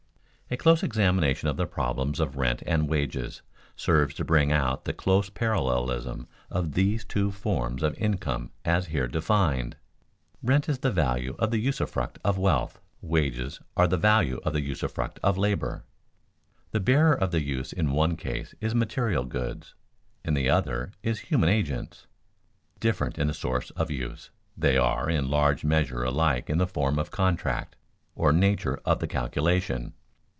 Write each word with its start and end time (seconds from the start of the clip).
_A 0.53 0.57
close 0.57 0.83
examination 0.83 1.47
of 1.47 1.55
the 1.55 1.65
problems 1.65 2.19
of 2.19 2.35
rent 2.35 2.61
and 2.65 2.89
wages 2.89 3.41
serves 3.77 4.13
to 4.15 4.25
bring 4.25 4.51
out 4.51 4.83
the 4.83 4.91
close 4.91 5.29
parallelism 5.29 6.27
of 6.49 6.73
these 6.73 7.05
two 7.05 7.31
forms 7.31 7.81
of 7.81 7.97
income 7.97 8.51
as 8.65 8.87
here 8.87 9.07
defined. 9.07 9.77
Rent 10.43 10.67
is 10.67 10.79
the 10.79 10.91
value 10.91 11.37
of 11.39 11.51
the 11.51 11.57
usufruct 11.59 12.19
of 12.25 12.37
wealth, 12.37 12.81
wages 13.01 13.61
are 13.77 13.87
the 13.87 13.95
value 13.95 14.41
of 14.43 14.51
the 14.51 14.59
usufruct 14.59 15.21
of 15.23 15.37
labor. 15.37 15.85
The 16.71 16.81
bearer 16.81 17.13
of 17.13 17.31
the 17.31 17.41
use 17.41 17.71
in 17.71 17.93
one 17.93 18.17
case 18.17 18.53
is 18.59 18.75
material 18.75 19.23
goods, 19.23 19.73
in 20.21 20.33
the 20.33 20.49
other 20.49 20.91
is 21.01 21.19
human 21.21 21.47
agents. 21.47 22.07
Different 22.81 23.17
in 23.17 23.27
the 23.27 23.33
source 23.33 23.69
of 23.77 23.89
use, 23.89 24.31
they 24.57 24.75
are 24.75 25.09
in 25.09 25.29
large 25.29 25.63
measure 25.63 26.03
alike 26.03 26.49
in 26.49 26.57
the 26.57 26.67
form 26.67 26.99
of 26.99 27.09
contract, 27.09 27.77
or 28.15 28.33
nature 28.33 28.81
of 28.83 28.99
the 28.99 29.07
calculation. 29.07 29.93